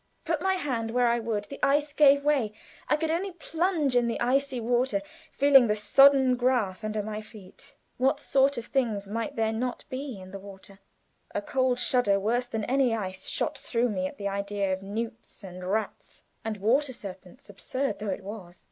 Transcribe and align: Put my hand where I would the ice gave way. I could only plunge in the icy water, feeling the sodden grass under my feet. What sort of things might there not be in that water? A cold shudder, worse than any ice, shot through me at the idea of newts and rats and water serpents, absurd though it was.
Put 0.25 0.41
my 0.41 0.55
hand 0.55 0.89
where 0.89 1.05
I 1.05 1.19
would 1.19 1.43
the 1.43 1.59
ice 1.63 1.93
gave 1.93 2.25
way. 2.25 2.53
I 2.89 2.97
could 2.97 3.11
only 3.11 3.33
plunge 3.33 3.95
in 3.95 4.07
the 4.07 4.19
icy 4.19 4.59
water, 4.59 5.03
feeling 5.31 5.67
the 5.67 5.75
sodden 5.75 6.35
grass 6.37 6.83
under 6.83 7.03
my 7.03 7.21
feet. 7.21 7.75
What 7.97 8.19
sort 8.19 8.57
of 8.57 8.65
things 8.65 9.07
might 9.07 9.35
there 9.35 9.53
not 9.53 9.85
be 9.91 10.19
in 10.19 10.31
that 10.31 10.39
water? 10.39 10.79
A 11.35 11.41
cold 11.43 11.77
shudder, 11.79 12.19
worse 12.19 12.47
than 12.47 12.63
any 12.63 12.95
ice, 12.95 13.27
shot 13.27 13.59
through 13.59 13.89
me 13.89 14.07
at 14.07 14.17
the 14.17 14.27
idea 14.27 14.73
of 14.73 14.81
newts 14.81 15.43
and 15.43 15.69
rats 15.69 16.23
and 16.43 16.57
water 16.57 16.93
serpents, 16.93 17.47
absurd 17.47 17.99
though 17.99 18.09
it 18.09 18.23
was. 18.23 18.59